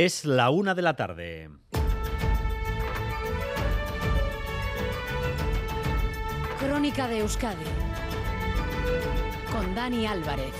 Es 0.00 0.24
la 0.24 0.50
una 0.50 0.76
de 0.76 0.82
la 0.82 0.94
tarde. 0.94 1.50
Crónica 6.60 7.08
de 7.08 7.18
Euskadi 7.18 7.64
con 9.50 9.74
Dani 9.74 10.06
Álvarez. 10.06 10.54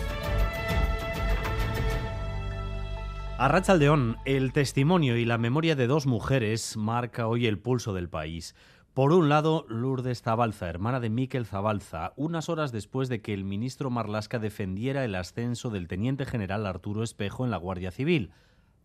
A 3.39 3.47
Rachaldeón, 3.47 4.17
el 4.25 4.53
testimonio 4.53 5.17
y 5.17 5.25
la 5.25 5.39
memoria 5.39 5.77
de 5.77 5.87
dos 5.87 6.09
mujeres 6.09 6.77
marca 6.77 7.29
hoy 7.29 7.47
el 7.47 7.61
pulso 7.61 7.95
del 7.95 8.09
país. 8.09 8.57
Por 8.93 9.13
un 9.13 9.29
lado, 9.29 9.67
Lourdes 9.69 10.21
Zabalza, 10.21 10.69
hermana 10.69 10.99
de 10.99 11.11
Miquel 11.11 11.47
Zabalza, 11.47 12.13
unas 12.17 12.49
horas 12.49 12.73
después 12.73 13.09
de 13.09 13.23
que 13.23 13.35
el 13.35 13.45
ministro 13.45 13.89
Marlasca 13.89 14.41
defendiera 14.41 15.05
el 15.05 15.15
ascenso 15.15 15.71
del 15.71 15.87
teniente 15.87 16.27
general 16.27 16.67
Arturo 16.67 17.05
Espejo 17.05 17.45
en 17.45 17.53
la 17.53 17.57
Guardia 17.57 17.93
Civil, 17.93 18.33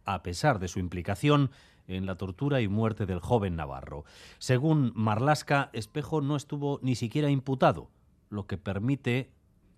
a 0.06 0.24
pesar 0.24 0.60
de 0.60 0.68
su 0.68 0.80
implicación 0.80 1.52
en 1.88 2.06
la 2.06 2.16
tortura 2.16 2.62
y 2.62 2.68
muerte 2.68 3.06
del 3.06 3.20
joven 3.20 3.56
Navarro. 3.56 4.06
Según 4.38 4.92
Marlasca, 4.96 5.70
Espejo 5.74 6.22
no 6.22 6.36
estuvo 6.36 6.80
ni 6.82 6.96
siquiera 6.96 7.30
imputado, 7.30 7.90
lo 8.30 8.48
que 8.48 8.58
permite 8.58 9.30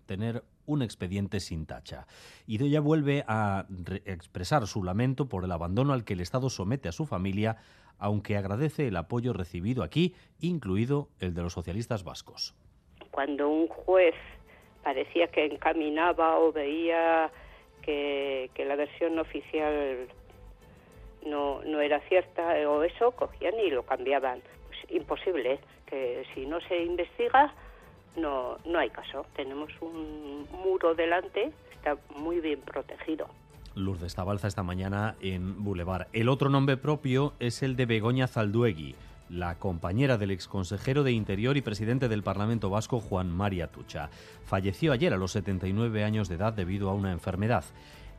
tener 0.06 0.44
un 0.66 0.82
expediente 0.82 1.40
sin 1.40 1.66
tacha. 1.66 2.06
Ella 2.46 2.80
vuelve 2.80 3.24
a 3.28 3.66
expresar 4.04 4.66
su 4.66 4.82
lamento 4.82 5.28
por 5.28 5.44
el 5.44 5.52
abandono 5.52 5.92
al 5.92 6.04
que 6.04 6.14
el 6.14 6.20
Estado 6.20 6.50
somete 6.50 6.88
a 6.88 6.92
su 6.92 7.06
familia 7.06 7.58
aunque 7.98 8.36
agradece 8.36 8.88
el 8.88 8.96
apoyo 8.96 9.32
recibido 9.32 9.82
aquí, 9.82 10.14
incluido 10.40 11.08
el 11.20 11.34
de 11.34 11.42
los 11.42 11.52
socialistas 11.52 12.04
vascos. 12.04 12.54
Cuando 13.10 13.48
un 13.48 13.68
juez 13.68 14.14
parecía 14.82 15.28
que 15.28 15.46
encaminaba 15.46 16.38
o 16.38 16.52
veía 16.52 17.30
que, 17.86 18.64
la 18.66 18.76
versión 18.76 19.18
oficial 19.18 20.08
no, 21.24 21.62
no 21.64 21.80
era 21.80 22.00
cierta 22.00 22.58
eh, 22.58 22.66
o 22.66 22.82
eso, 22.82 23.12
cogían 23.12 23.54
y 23.58 23.70
lo 23.70 23.84
cambiaban. 23.84 24.42
Pues 24.66 24.78
imposible, 24.90 25.60
que 25.86 26.24
si 26.34 26.46
no 26.46 26.60
se 26.62 26.82
investiga 26.82 27.54
no, 28.16 28.58
no 28.64 28.78
hay 28.78 28.90
caso. 28.90 29.26
Tenemos 29.34 29.70
un 29.80 30.46
muro 30.64 30.94
delante, 30.94 31.52
está 31.72 31.96
muy 32.16 32.40
bien 32.40 32.60
protegido. 32.60 33.28
Lourdes 33.74 34.14
Zabalza 34.14 34.48
esta 34.48 34.62
mañana 34.62 35.16
en 35.20 35.62
Boulevard. 35.62 36.06
El 36.12 36.28
otro 36.28 36.48
nombre 36.48 36.76
propio 36.76 37.34
es 37.40 37.62
el 37.62 37.76
de 37.76 37.84
Begoña 37.86 38.26
Zalduegui, 38.26 38.94
la 39.28 39.58
compañera 39.58 40.18
del 40.18 40.30
exconsejero 40.30 41.02
de 41.02 41.12
Interior 41.12 41.56
y 41.56 41.62
presidente 41.62 42.08
del 42.08 42.22
Parlamento 42.22 42.70
Vasco 42.70 43.00
Juan 43.00 43.30
María 43.30 43.68
Tucha. 43.68 44.10
Falleció 44.44 44.92
ayer 44.92 45.12
a 45.12 45.16
los 45.16 45.32
79 45.32 46.04
años 46.04 46.28
de 46.28 46.36
edad 46.36 46.52
debido 46.52 46.90
a 46.90 46.94
una 46.94 47.12
enfermedad. 47.12 47.64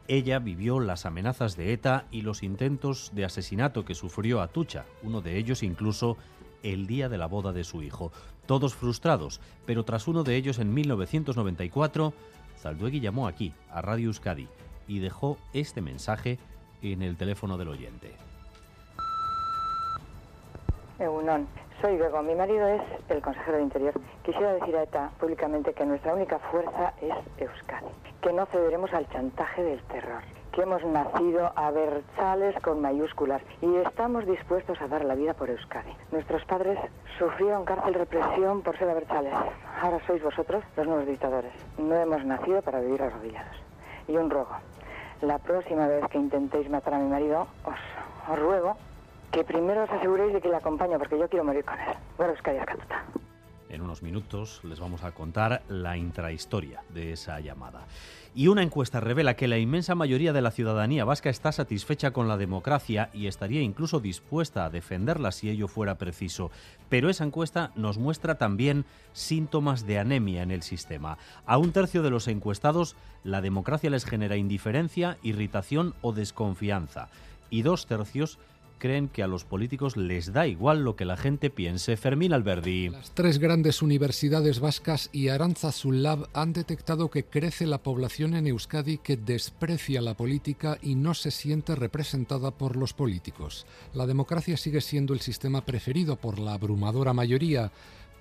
Ella 0.07 0.39
vivió 0.39 0.79
las 0.79 1.05
amenazas 1.05 1.57
de 1.57 1.73
ETA 1.73 2.05
y 2.11 2.21
los 2.21 2.43
intentos 2.43 3.11
de 3.13 3.25
asesinato 3.25 3.83
que 3.83 3.95
sufrió 3.95 4.41
Atucha, 4.41 4.85
uno 5.03 5.21
de 5.21 5.37
ellos 5.37 5.63
incluso 5.63 6.17
el 6.63 6.87
día 6.87 7.09
de 7.09 7.17
la 7.17 7.27
boda 7.27 7.53
de 7.53 7.63
su 7.63 7.83
hijo. 7.83 8.11
Todos 8.45 8.73
frustrados, 8.73 9.41
pero 9.65 9.83
tras 9.83 10.07
uno 10.07 10.23
de 10.23 10.35
ellos 10.35 10.59
en 10.59 10.73
1994, 10.73 12.13
Zalduegui 12.57 12.99
llamó 12.99 13.27
aquí, 13.27 13.53
a 13.69 13.81
Radio 13.81 14.07
Euskadi 14.07 14.47
y 14.87 14.99
dejó 14.99 15.37
este 15.53 15.81
mensaje 15.81 16.39
en 16.81 17.01
el 17.01 17.17
teléfono 17.17 17.57
del 17.57 17.69
oyente. 17.69 18.13
Egunon, 20.99 21.47
soy 21.79 21.95
Bego, 21.95 22.23
mi 22.23 22.33
marido 22.33 22.67
es 22.67 22.81
el 23.09 23.21
consejero 23.21 23.57
de 23.57 23.63
Interior. 23.63 23.93
Quisiera 24.23 24.53
decir 24.53 24.75
a 24.75 24.81
ETA 24.81 25.11
públicamente 25.19 25.71
que 25.73 25.85
nuestra 25.85 26.15
única 26.15 26.39
fuerza 26.39 26.91
es 26.99 27.13
Euskadi, 27.37 27.85
que 28.19 28.33
no 28.33 28.47
cederemos 28.47 28.91
al 28.93 29.07
chantaje 29.09 29.61
del 29.61 29.79
terror, 29.83 30.23
que 30.51 30.63
hemos 30.63 30.83
nacido 30.83 31.51
a 31.55 31.69
ver 31.69 32.01
chales 32.15 32.55
con 32.63 32.81
mayúsculas 32.81 33.43
y 33.61 33.75
estamos 33.75 34.25
dispuestos 34.25 34.81
a 34.81 34.87
dar 34.87 35.05
la 35.05 35.13
vida 35.13 35.35
por 35.35 35.51
Euskadi. 35.51 35.95
Nuestros 36.11 36.43
padres 36.45 36.79
sufrieron 37.19 37.63
cárcel 37.63 37.93
represión 37.93 38.63
por 38.63 38.75
ser 38.79 38.89
abertzales. 38.89 39.35
Ahora 39.79 39.99
sois 40.07 40.23
vosotros 40.23 40.63
los 40.75 40.87
nuevos 40.87 41.05
dictadores. 41.05 41.53
No 41.77 41.93
hemos 41.93 42.25
nacido 42.25 42.63
para 42.63 42.79
vivir 42.79 43.03
arrodillados. 43.03 43.55
Y 44.07 44.17
un 44.17 44.31
ruego, 44.31 44.57
la 45.21 45.37
próxima 45.37 45.87
vez 45.87 46.07
que 46.09 46.17
intentéis 46.17 46.71
matar 46.71 46.95
a 46.95 46.97
mi 46.97 47.07
marido, 47.07 47.45
os, 47.65 48.37
ruego 48.39 48.77
que 49.31 49.43
primero 49.43 49.83
os 49.83 49.89
aseguréis 49.89 50.33
de 50.33 50.41
que 50.41 50.49
le 50.49 50.55
acompaño, 50.55 50.97
porque 50.97 51.17
yo 51.17 51.27
quiero 51.29 51.45
morir 51.45 51.63
con 51.65 51.79
él. 51.79 51.95
En 53.69 53.81
unos 53.81 54.01
minutos 54.01 54.61
les 54.63 54.79
vamos 54.79 55.03
a 55.03 55.11
contar 55.11 55.61
la 55.67 55.97
intrahistoria 55.97 56.83
de 56.93 57.11
esa 57.11 57.39
llamada. 57.41 57.85
Y 58.33 58.47
una 58.47 58.61
encuesta 58.61 58.99
revela 58.99 59.35
que 59.35 59.47
la 59.47 59.57
inmensa 59.57 59.95
mayoría 59.95 60.31
de 60.31 60.41
la 60.41 60.51
ciudadanía 60.51 61.05
vasca 61.05 61.29
está 61.29 61.51
satisfecha 61.51 62.11
con 62.11 62.27
la 62.27 62.37
democracia 62.37 63.09
y 63.13 63.27
estaría 63.27 63.61
incluso 63.61 63.99
dispuesta 63.99 64.63
a 64.63 64.69
defenderla 64.69 65.31
si 65.31 65.49
ello 65.49 65.67
fuera 65.67 65.97
preciso. 65.97 66.51
Pero 66.87 67.09
esa 67.09 67.23
encuesta 67.23 67.71
nos 67.75 67.97
muestra 67.97 68.37
también 68.37 68.85
síntomas 69.11 69.85
de 69.85 69.99
anemia 69.99 70.43
en 70.43 70.51
el 70.51 70.61
sistema. 70.61 71.17
A 71.45 71.57
un 71.57 71.71
tercio 71.71 72.03
de 72.03 72.11
los 72.11 72.27
encuestados, 72.27 72.95
la 73.23 73.41
democracia 73.41 73.89
les 73.89 74.05
genera 74.05 74.37
indiferencia, 74.37 75.17
irritación 75.23 75.95
o 76.01 76.13
desconfianza. 76.13 77.09
Y 77.49 77.63
dos 77.63 77.87
tercios 77.87 78.39
creen 78.77 79.09
que 79.09 79.23
a 79.23 79.27
los 79.27 79.43
políticos 79.43 79.97
les 79.97 80.33
da 80.33 80.47
igual 80.47 80.83
lo 80.83 80.95
que 80.95 81.05
la 81.05 81.17
gente 81.17 81.49
piense. 81.49 81.97
Fermín 81.97 82.33
Alberdi. 82.33 82.89
Las 82.89 83.11
tres 83.11 83.39
grandes 83.39 83.81
universidades 83.81 84.59
vascas 84.59 85.09
y 85.11 85.29
Aranzazulab 85.29 86.29
han 86.33 86.53
detectado 86.53 87.09
que 87.09 87.23
crece 87.23 87.65
la 87.65 87.79
población 87.79 88.35
en 88.35 88.47
Euskadi 88.47 88.97
que 88.97 89.17
desprecia 89.17 90.01
la 90.01 90.15
política 90.15 90.77
y 90.81 90.95
no 90.95 91.13
se 91.13 91.31
siente 91.31 91.75
representada 91.75 92.51
por 92.51 92.75
los 92.75 92.93
políticos. 92.93 93.65
La 93.93 94.05
democracia 94.05 94.57
sigue 94.57 94.81
siendo 94.81 95.13
el 95.13 95.21
sistema 95.21 95.65
preferido 95.65 96.15
por 96.15 96.39
la 96.39 96.53
abrumadora 96.53 97.13
mayoría 97.13 97.71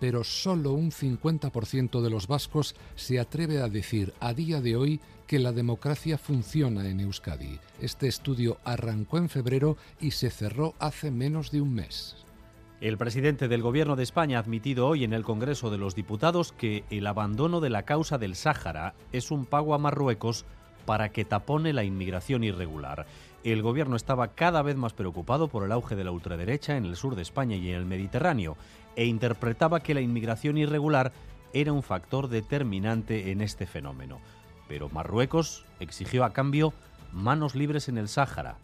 pero 0.01 0.25
solo 0.25 0.73
un 0.73 0.91
50% 0.91 2.01
de 2.01 2.11
los 2.11 2.27
vascos 2.27 2.75
se 2.95 3.19
atreve 3.19 3.61
a 3.61 3.69
decir 3.69 4.13
a 4.21 4.35
día 4.35 4.61
de 4.61 4.77
hoy 4.77 5.01
que 5.27 5.39
la 5.39 5.53
democracia 5.53 6.19
funciona 6.19 6.89
en 6.89 7.01
Euskadi. 7.01 7.59
Este 7.81 8.07
estudio 8.07 8.59
arrancó 8.65 9.19
en 9.19 9.29
febrero 9.29 9.77
y 10.01 10.13
se 10.13 10.31
cerró 10.31 10.75
hace 10.79 11.11
menos 11.11 11.51
de 11.51 11.61
un 11.61 11.75
mes. 11.75 12.17
El 12.81 12.99
presidente 12.99 13.49
del 13.49 13.63
Gobierno 13.63 13.97
de 13.97 14.03
España 14.03 14.37
ha 14.37 14.43
admitido 14.43 14.87
hoy 14.87 15.03
en 15.03 15.15
el 15.15 15.25
Congreso 15.25 15.71
de 15.71 15.79
los 15.79 15.95
Diputados 15.95 16.53
que 16.53 16.85
el 16.91 17.07
abandono 17.07 17.61
de 17.61 17.71
la 17.71 17.85
causa 17.85 18.19
del 18.19 18.37
Sáhara 18.37 18.95
es 19.13 19.31
un 19.31 19.47
pago 19.47 19.75
a 19.75 19.79
Marruecos 19.79 20.45
para 20.85 21.09
que 21.09 21.25
tapone 21.25 21.73
la 21.73 21.85
inmigración 21.85 22.45
irregular. 22.45 23.07
El 23.45 23.63
gobierno 23.63 23.97
estaba 23.97 24.35
cada 24.35 24.61
vez 24.63 24.77
más 24.77 24.93
preocupado 24.93 25.49
por 25.49 25.65
el 25.65 25.73
auge 25.73 25.97
de 25.97 26.05
la 26.05 26.11
ultraderecha 26.11 26.77
en 26.77 26.85
el 26.85 26.97
sur 26.97 27.17
de 27.17 27.23
España 27.23 27.57
y 27.57 27.71
en 27.71 27.77
el 27.77 27.87
Mediterráneo 27.87 28.57
e 28.97 29.05
interpretaba 29.05 29.81
que 29.81 29.95
la 29.95 30.01
inmigración 30.01 30.59
irregular 30.59 31.13
era 31.53 31.73
un 31.73 31.83
factor 31.83 32.29
determinante 32.29 33.31
en 33.31 33.41
este 33.41 33.67
fenómeno 33.67 34.19
pero 34.69 34.89
Marruecos 34.89 35.65
exigió 35.81 36.25
a 36.25 36.33
cambio 36.33 36.73
manos 37.13 37.55
libres 37.55 37.89
en 37.89 37.99
el 37.99 38.09
Sáhara 38.09 38.57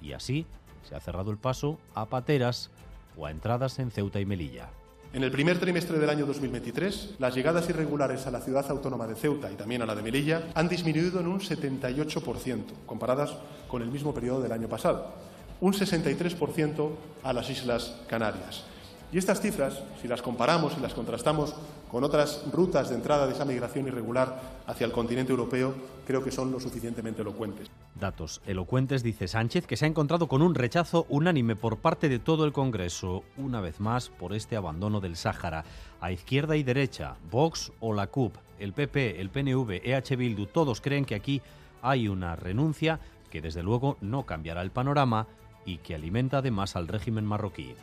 y 0.00 0.12
así 0.12 0.46
se 0.88 0.94
ha 0.94 1.00
cerrado 1.00 1.30
el 1.30 1.36
paso 1.36 1.78
a 1.94 2.06
pateras 2.06 2.70
o 3.16 3.26
a 3.26 3.30
entradas 3.30 3.78
en 3.78 3.90
Ceuta 3.90 4.20
y 4.20 4.26
Melilla. 4.26 4.68
En 5.12 5.24
el 5.24 5.32
primer 5.32 5.58
trimestre 5.58 5.98
del 5.98 6.08
año 6.08 6.24
2023, 6.24 7.16
las 7.18 7.34
llegadas 7.34 7.68
irregulares 7.68 8.26
a 8.26 8.30
la 8.30 8.40
ciudad 8.40 8.70
autónoma 8.70 9.08
de 9.08 9.16
Ceuta 9.16 9.50
y 9.50 9.56
también 9.56 9.82
a 9.82 9.86
la 9.86 9.96
de 9.96 10.02
Melilla 10.02 10.44
han 10.54 10.68
disminuido 10.68 11.18
en 11.18 11.26
un 11.26 11.40
78%, 11.40 12.62
comparadas 12.86 13.34
con 13.66 13.82
el 13.82 13.90
mismo 13.90 14.14
periodo 14.14 14.40
del 14.40 14.52
año 14.52 14.68
pasado, 14.68 15.12
un 15.60 15.72
63% 15.72 16.90
a 17.24 17.32
las 17.32 17.50
Islas 17.50 18.00
Canarias. 18.08 18.64
Y 19.12 19.18
estas 19.18 19.40
cifras, 19.40 19.82
si 20.00 20.06
las 20.06 20.22
comparamos 20.22 20.76
y 20.78 20.80
las 20.80 20.94
contrastamos 20.94 21.54
con 21.90 22.04
otras 22.04 22.44
rutas 22.52 22.90
de 22.90 22.94
entrada 22.94 23.26
de 23.26 23.32
esa 23.32 23.44
migración 23.44 23.88
irregular 23.88 24.40
hacia 24.68 24.86
el 24.86 24.92
continente 24.92 25.32
europeo, 25.32 25.74
creo 26.06 26.22
que 26.22 26.30
son 26.30 26.52
lo 26.52 26.60
suficientemente 26.60 27.22
elocuentes. 27.22 27.68
Datos 27.98 28.40
elocuentes, 28.46 29.02
dice 29.02 29.26
Sánchez, 29.26 29.66
que 29.66 29.76
se 29.76 29.84
ha 29.84 29.88
encontrado 29.88 30.28
con 30.28 30.42
un 30.42 30.54
rechazo 30.54 31.06
unánime 31.08 31.56
por 31.56 31.78
parte 31.78 32.08
de 32.08 32.20
todo 32.20 32.44
el 32.44 32.52
Congreso, 32.52 33.24
una 33.36 33.60
vez 33.60 33.80
más 33.80 34.10
por 34.10 34.32
este 34.32 34.54
abandono 34.54 35.00
del 35.00 35.16
Sáhara. 35.16 35.64
A 36.00 36.12
izquierda 36.12 36.56
y 36.56 36.62
derecha, 36.62 37.16
Vox 37.32 37.72
o 37.80 37.92
la 37.92 38.06
CUP, 38.06 38.36
el 38.60 38.72
PP, 38.72 39.20
el 39.20 39.30
PNV, 39.30 39.80
EH 39.84 40.16
Bildu, 40.16 40.46
todos 40.46 40.80
creen 40.80 41.04
que 41.04 41.16
aquí 41.16 41.42
hay 41.82 42.06
una 42.06 42.36
renuncia 42.36 43.00
que 43.28 43.40
desde 43.40 43.64
luego 43.64 43.96
no 44.00 44.24
cambiará 44.24 44.62
el 44.62 44.70
panorama 44.70 45.26
y 45.66 45.78
que 45.78 45.96
alimenta 45.96 46.38
además 46.38 46.76
al 46.76 46.86
régimen 46.86 47.24
marroquí 47.24 47.74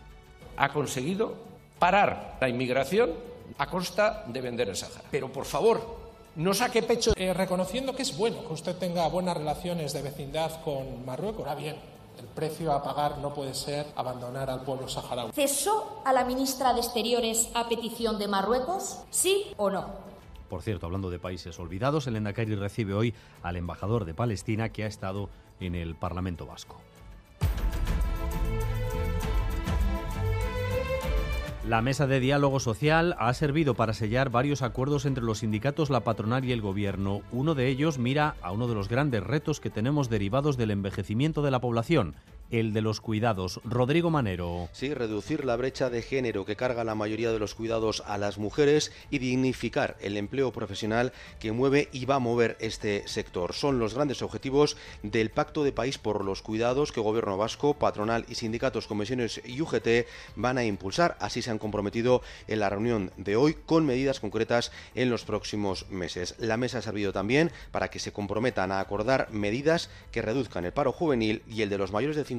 ha 0.58 0.70
conseguido 0.70 1.34
parar 1.80 2.38
la 2.42 2.50
inmigración 2.50 3.12
a 3.58 3.68
costa 3.68 4.26
de 4.28 4.42
vender 4.42 4.70
el 4.70 4.76
Sáhara. 4.76 5.04
Pero 5.10 5.32
por 5.32 5.46
favor, 5.46 5.82
no 6.36 6.54
saque 6.54 6.84
pecho. 6.84 7.14
Eh, 7.16 7.34
reconociendo 7.34 7.96
que 7.96 8.02
es 8.02 8.18
bueno 8.18 8.46
que 8.46 8.54
usted 8.54 8.76
tenga 8.76 9.08
buenas 9.08 9.38
relaciones 9.38 9.94
de 9.94 10.02
vecindad 10.02 10.62
con 10.64 11.06
Marruecos, 11.06 11.48
ahora 11.48 11.56
bien, 11.56 11.76
el 12.20 12.26
precio 12.26 12.72
a 12.72 12.84
pagar 12.84 13.20
no 13.20 13.34
puede 13.34 13.54
ser 13.54 13.86
abandonar 13.96 14.50
al 14.50 14.62
pueblo 14.62 14.88
saharaui. 14.88 15.32
¿Cesó 15.34 16.02
a 16.04 16.14
la 16.14 16.26
ministra 16.26 16.74
de 16.74 16.80
Exteriores 16.80 17.50
a 17.54 17.70
petición 17.70 18.18
de 18.18 18.28
Marruecos? 18.28 19.00
¿Sí 19.12 19.54
o 19.58 19.70
no? 19.70 20.08
Por 20.50 20.62
cierto, 20.62 20.86
hablando 20.86 21.10
de 21.10 21.20
países 21.20 21.60
olvidados, 21.60 22.08
el 22.08 22.16
Endacari 22.16 22.56
recibe 22.56 22.94
hoy 22.94 23.14
al 23.44 23.58
embajador 23.58 24.06
de 24.06 24.14
Palestina 24.14 24.70
que 24.70 24.84
ha 24.84 24.88
estado 24.88 25.30
en 25.60 25.76
el 25.76 25.96
Parlamento 25.96 26.46
Vasco. 26.46 26.78
La 31.68 31.82
mesa 31.82 32.08
de 32.08 32.22
diálogo 32.22 32.62
social 32.62 33.14
ha 33.20 33.34
servido 33.34 33.74
para 33.74 33.92
sellar 33.92 34.30
varios 34.30 34.62
acuerdos 34.62 35.06
entre 35.06 35.26
los 35.26 35.40
sindicatos, 35.40 35.90
la 35.90 36.00
patronal 36.00 36.46
y 36.46 36.54
el 36.54 36.62
gobierno. 36.62 37.24
Uno 37.34 37.56
de 37.56 37.68
ellos 37.68 37.98
mira 37.98 38.38
a 38.42 38.54
uno 38.54 38.70
de 38.70 38.74
los 38.74 38.88
grandes 38.88 39.22
retos 39.22 39.60
que 39.60 39.70
tenemos 39.70 40.10
derivados 40.10 40.56
del 40.56 40.72
envejecimiento 40.72 41.42
de 41.42 41.52
la 41.52 41.60
población, 41.60 42.16
el 42.52 42.74
de 42.74 42.82
los 42.82 43.02
cuidados. 43.02 43.60
Rodrigo 43.64 44.10
Manero. 44.10 44.70
Sí, 44.72 44.94
reducir 44.94 45.46
la 45.46 45.56
brecha 45.56 45.90
de 45.90 46.02
género 46.02 46.46
que 46.46 46.56
carga 46.56 46.84
la 46.84 46.96
mayoría 46.96 47.32
de 47.32 47.40
los 47.40 47.56
cuidados 47.56 48.04
a 48.06 48.18
las 48.18 48.38
mujeres 48.38 48.92
y 49.10 49.20
dignificar 49.20 49.98
el 50.02 50.18
empleo 50.18 50.52
profesional 50.52 51.14
que 51.40 51.52
mueve 51.52 51.90
y 51.92 52.06
va 52.06 52.16
a 52.16 52.20
mover 52.20 52.58
este 52.60 53.08
sector. 53.08 53.54
Son 53.54 53.80
los 53.80 53.94
grandes 53.94 54.22
objetivos 54.22 54.78
del 55.04 55.30
Pacto 55.30 55.64
de 55.64 55.72
País 55.72 55.98
por 55.98 56.24
los 56.24 56.42
Cuidados 56.42 56.92
que 56.92 57.02
Gobierno 57.02 57.38
Vasco, 57.38 57.74
patronal 57.74 58.26
y 58.30 58.36
sindicatos, 58.36 58.88
comisiones 58.88 59.42
y 59.46 59.62
UGT 59.62 60.08
van 60.36 60.58
a 60.58 60.66
impulsar. 60.66 61.18
Así 61.20 61.42
se 61.42 61.52
han 61.52 61.60
comprometido 61.60 62.22
en 62.48 62.60
la 62.60 62.70
reunión 62.70 63.12
de 63.18 63.36
hoy 63.36 63.56
con 63.66 63.86
medidas 63.86 64.20
concretas 64.20 64.72
en 64.96 65.10
los 65.10 65.26
próximos 65.26 65.90
meses. 65.90 66.36
La 66.40 66.58
mesa 66.58 66.80
ha 66.80 66.82
servido 66.82 67.12
también 67.12 67.52
para 67.72 67.90
que 67.90 68.00
se 68.00 68.14
comprometan 68.14 68.72
a 68.72 68.80
acordar 68.80 69.30
medidas 69.32 69.90
que 70.12 70.22
reduzcan 70.22 70.66
el 70.66 70.74
paro 70.74 70.92
juvenil 70.92 71.44
y 71.48 71.62
el 71.62 71.70
de 71.70 71.78
los 71.78 71.92
mayores 71.92 72.16
de 72.16 72.24
50 72.24 72.37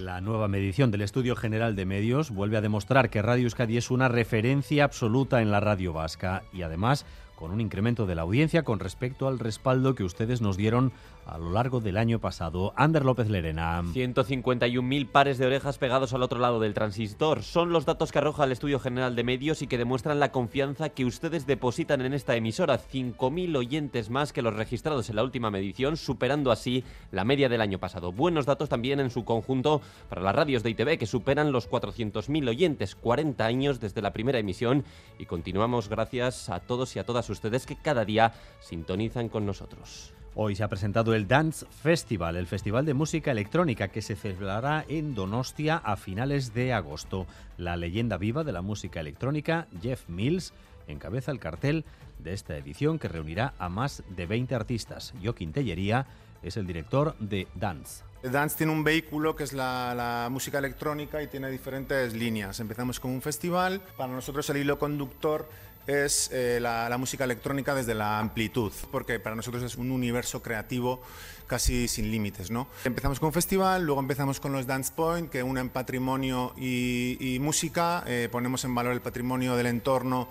La 0.00 0.20
nueva 0.20 0.48
medición 0.48 0.90
del 0.90 1.02
Estudio 1.02 1.36
General 1.36 1.76
de 1.76 1.86
Medios 1.86 2.30
vuelve 2.30 2.56
a 2.56 2.60
demostrar 2.60 3.10
que 3.10 3.22
Radio 3.22 3.44
Euskadi 3.44 3.76
es 3.76 3.90
una 3.90 4.08
referencia 4.08 4.84
absoluta 4.84 5.40
en 5.40 5.50
la 5.50 5.60
radio 5.60 5.92
vasca 5.92 6.42
y 6.52 6.62
además 6.62 7.06
con 7.40 7.52
un 7.52 7.62
incremento 7.62 8.04
de 8.04 8.14
la 8.14 8.22
audiencia 8.22 8.64
con 8.64 8.78
respecto 8.78 9.26
al 9.26 9.38
respaldo 9.38 9.94
que 9.94 10.04
ustedes 10.04 10.42
nos 10.42 10.58
dieron 10.58 10.92
a 11.24 11.38
lo 11.38 11.50
largo 11.50 11.80
del 11.80 11.96
año 11.96 12.18
pasado. 12.18 12.74
Ander 12.76 13.04
López 13.04 13.30
Lerena. 13.30 13.82
151.000 13.82 15.08
pares 15.08 15.38
de 15.38 15.46
orejas 15.46 15.78
pegados 15.78 16.12
al 16.12 16.22
otro 16.22 16.38
lado 16.38 16.60
del 16.60 16.74
transistor. 16.74 17.42
Son 17.42 17.72
los 17.72 17.86
datos 17.86 18.12
que 18.12 18.18
arroja 18.18 18.44
el 18.44 18.52
Estudio 18.52 18.78
General 18.78 19.14
de 19.14 19.24
Medios 19.24 19.62
y 19.62 19.68
que 19.68 19.78
demuestran 19.78 20.20
la 20.20 20.32
confianza 20.32 20.90
que 20.90 21.04
ustedes 21.06 21.46
depositan 21.46 22.02
en 22.02 22.12
esta 22.12 22.36
emisora. 22.36 22.78
5.000 22.78 23.56
oyentes 23.56 24.10
más 24.10 24.32
que 24.32 24.42
los 24.42 24.54
registrados 24.54 25.08
en 25.08 25.16
la 25.16 25.22
última 25.22 25.50
medición, 25.50 25.96
superando 25.96 26.50
así 26.50 26.84
la 27.10 27.24
media 27.24 27.48
del 27.48 27.62
año 27.62 27.78
pasado. 27.78 28.12
Buenos 28.12 28.44
datos 28.44 28.68
también 28.68 29.00
en 29.00 29.10
su 29.10 29.24
conjunto 29.24 29.80
para 30.10 30.20
las 30.20 30.34
radios 30.34 30.62
de 30.62 30.70
ITV, 30.70 30.98
que 30.98 31.06
superan 31.06 31.52
los 31.52 31.70
400.000 31.70 32.48
oyentes, 32.48 32.96
40 32.96 33.46
años 33.46 33.80
desde 33.80 34.02
la 34.02 34.12
primera 34.12 34.38
emisión. 34.38 34.84
Y 35.18 35.24
continuamos 35.24 35.88
gracias 35.88 36.50
a 36.50 36.60
todos 36.60 36.96
y 36.96 36.98
a 36.98 37.04
todas 37.04 37.29
ustedes 37.32 37.66
que 37.66 37.76
cada 37.76 38.04
día 38.04 38.32
sintonizan 38.60 39.28
con 39.28 39.46
nosotros. 39.46 40.12
Hoy 40.36 40.54
se 40.54 40.62
ha 40.62 40.68
presentado 40.68 41.14
el 41.14 41.26
Dance 41.26 41.66
Festival, 41.82 42.36
el 42.36 42.46
festival 42.46 42.86
de 42.86 42.94
música 42.94 43.32
electrónica 43.32 43.88
que 43.88 44.00
se 44.00 44.14
celebrará 44.14 44.84
en 44.88 45.14
Donostia 45.14 45.76
a 45.76 45.96
finales 45.96 46.54
de 46.54 46.72
agosto. 46.72 47.26
La 47.58 47.76
leyenda 47.76 48.16
viva 48.16 48.44
de 48.44 48.52
la 48.52 48.62
música 48.62 49.00
electrónica, 49.00 49.66
Jeff 49.82 50.08
Mills, 50.08 50.52
encabeza 50.86 51.32
el 51.32 51.40
cartel 51.40 51.84
de 52.20 52.32
esta 52.32 52.56
edición 52.56 53.00
que 53.00 53.08
reunirá 53.08 53.54
a 53.58 53.68
más 53.68 54.04
de 54.08 54.26
20 54.26 54.54
artistas. 54.54 55.14
Joaquín 55.22 55.52
Tellería 55.52 56.06
es 56.42 56.56
el 56.56 56.66
director 56.66 57.16
de 57.18 57.48
Dance. 57.56 58.04
Dance 58.22 58.56
tiene 58.56 58.72
un 58.72 58.84
vehículo 58.84 59.34
que 59.34 59.44
es 59.44 59.52
la, 59.52 59.94
la, 59.94 60.28
música 60.30 60.58
electrónica 60.58 61.22
y 61.22 61.26
tiene 61.26 61.50
diferentes 61.50 62.14
líneas. 62.14 62.60
Empezamos 62.60 63.00
con 63.00 63.10
un 63.12 63.22
festival, 63.22 63.80
para 63.96 64.12
nosotros 64.12 64.48
el 64.50 64.58
hilo 64.58 64.78
conductor 64.78 65.48
es 65.86 66.30
eh, 66.32 66.58
la, 66.60 66.96
música 66.98 67.24
electrónica 67.24 67.74
desde 67.74 67.94
la 67.94 68.18
amplitud, 68.18 68.72
porque 68.90 69.18
para 69.18 69.36
nosotros 69.36 69.62
es 69.62 69.76
un 69.76 69.90
universo 69.90 70.42
creativo 70.42 71.00
casi 71.46 71.88
sin 71.88 72.10
límites. 72.10 72.50
¿no? 72.50 72.68
Empezamos 72.84 73.18
con 73.18 73.28
un 73.28 73.32
festival, 73.32 73.84
luego 73.84 74.00
empezamos 74.00 74.40
con 74.40 74.52
los 74.52 74.66
Dance 74.66 74.92
Point, 74.94 75.30
que 75.30 75.42
unen 75.42 75.68
patrimonio 75.68 76.52
y, 76.56 77.16
y 77.20 77.38
música, 77.38 78.04
eh, 78.06 78.28
ponemos 78.30 78.64
en 78.64 78.74
valor 78.74 78.92
el 78.92 79.00
patrimonio 79.00 79.56
del 79.56 79.66
entorno. 79.66 80.28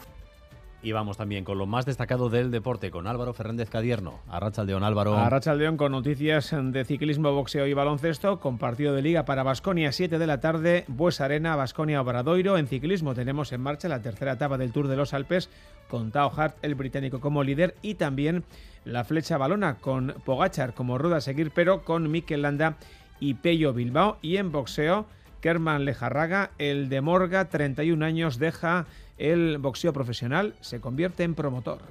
Y 0.82 0.94
vamos 0.94 1.18
también 1.18 1.44
con 1.44 1.58
lo 1.58 1.66
más 1.66 1.86
destacado 1.86 2.30
del 2.30 2.52
deporte, 2.52 2.90
con 2.90 3.06
Álvaro 3.06 3.34
Fernández 3.34 3.70
Cadierno. 3.70 4.20
Arrachaldeón, 4.30 4.84
Álvaro. 4.84 5.18
Arrachaldeón 5.18 5.76
con 5.76 5.92
noticias 5.92 6.56
de 6.58 6.86
ciclismo, 6.86 7.34
boxeo 7.34 7.68
y 7.68 7.74
baloncesto, 7.74 8.40
con 8.40 8.58
partido 8.58 8.94
de 8.94 9.02
liga 9.02 9.26
para 9.26 9.44
Basconia, 9.44 9.92
7 9.92 10.18
de 10.18 10.28
la 10.28 10.40
tarde, 10.40 10.86
Bues 10.88 11.20
Arena, 11.20 11.58
Basconia 11.58 12.02
Obradoiro. 12.02 12.58
En 12.58 12.68
ciclismo 12.68 13.14
tenemos 13.14 13.52
en 13.52 13.60
marcha 13.60 13.90
la 13.90 14.02
tercera 14.02 14.34
etapa 14.34 14.58
del 14.58 14.72
Tour 14.72 14.88
de 14.88 14.96
los 14.96 15.14
Alpes, 15.14 15.50
con 15.90 16.12
Tao 16.12 16.32
Hart, 16.34 16.56
el 16.62 16.76
británico, 16.76 17.20
como 17.20 17.44
líder, 17.44 17.76
y 17.82 17.96
también 17.96 18.46
la 18.86 19.04
flecha 19.04 19.38
balona, 19.38 19.80
con 19.80 20.16
Pogachar 20.24 20.74
como 20.74 20.98
rueda 20.98 21.18
a 21.18 21.22
seguir, 21.22 21.52
pero 21.54 21.84
con 21.84 22.10
Mikel 22.10 22.44
Landa 22.44 22.78
y 23.20 23.34
Pello 23.34 23.74
Bilbao. 23.74 24.18
Y 24.22 24.38
en 24.38 24.54
boxeo, 24.54 25.08
Kerman 25.42 25.86
Lejarraga, 25.86 26.52
el 26.58 26.90
de 26.90 27.02
Morga, 27.02 27.50
31 27.50 28.04
años, 28.06 28.40
deja 28.40 28.86
el 29.18 29.58
boxeo 29.58 29.94
profesional, 29.94 30.56
se 30.62 30.80
convierte 30.80 31.24
en 31.24 31.36
promotor. 31.36 31.82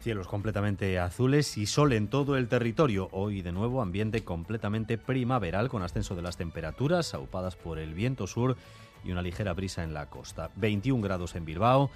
Cielos 0.00 0.28
completamente 0.28 0.98
azules 0.98 1.58
y 1.58 1.66
sol 1.66 1.92
en 1.92 2.08
todo 2.08 2.36
el 2.36 2.48
territorio. 2.48 3.08
Hoy 3.10 3.42
de 3.42 3.52
nuevo 3.52 3.82
ambiente 3.82 4.22
completamente 4.22 4.96
primaveral 4.96 5.68
con 5.68 5.82
ascenso 5.82 6.14
de 6.14 6.22
las 6.22 6.36
temperaturas, 6.36 7.14
aupadas 7.14 7.56
por 7.56 7.78
el 7.78 7.94
viento 7.94 8.26
sur 8.26 8.56
y 9.04 9.10
una 9.10 9.22
ligera 9.22 9.54
brisa 9.54 9.82
en 9.82 9.94
la 9.94 10.06
costa. 10.06 10.50
21 10.56 11.02
grados 11.02 11.34
en 11.34 11.44
Bilbao, 11.44 11.90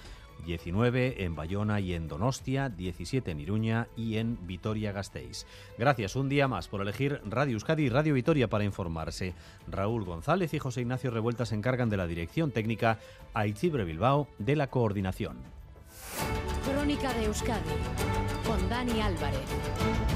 19 0.44 1.25
en 1.25 1.34
Bayona 1.34 1.81
y 1.81 1.94
en 1.94 2.08
Donostia, 2.08 2.69
17 2.69 3.31
en 3.31 3.40
Iruña 3.40 3.88
y 3.96 4.17
en 4.17 4.38
Vitoria-Gasteiz. 4.46 5.46
Gracias 5.79 6.17
un 6.17 6.29
día 6.29 6.49
más 6.49 6.69
por 6.69 6.81
elegir 6.81 7.20
Radio 7.25 7.55
Euskadi 7.55 7.84
y 7.84 7.88
Radio 7.88 8.14
Vitoria 8.14 8.49
para 8.49 8.64
informarse. 8.64 9.34
Raúl 9.69 10.05
González 10.05 10.52
y 10.55 10.58
José 10.58 10.82
Ignacio 10.82 11.11
Revuelta 11.11 11.46
se 11.46 11.55
encargan 11.55 11.90
de 11.90 11.96
la 11.96 12.06
dirección 12.06 12.50
técnica, 12.50 12.99
Aichibre 13.34 13.84
Bilbao 13.84 14.29
de 14.38 14.56
la 14.56 14.69
coordinación. 14.69 15.37
Crónica 16.64 17.12
de 17.14 17.25
Euskadi 17.26 17.70
con 18.46 18.69
Dani 18.69 19.00
Álvarez. 19.00 20.12